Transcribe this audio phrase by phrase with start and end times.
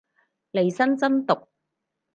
[0.49, 1.47] 利申真毒